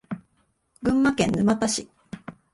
[0.81, 1.87] 群馬県沼田市